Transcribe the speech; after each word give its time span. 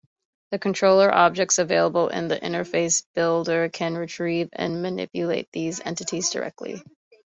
The 0.49 0.57
controller 0.57 1.13
objects 1.13 1.59
available 1.59 2.07
in 2.09 2.27
Interface 2.29 3.05
Builder 3.13 3.69
can 3.69 3.93
retrieve 3.93 4.49
and 4.51 4.81
manipulate 4.81 5.49
these 5.51 5.79
entities 5.79 6.31
directly. 6.31 6.81